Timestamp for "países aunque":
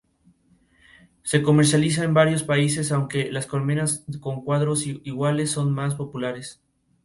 2.41-3.31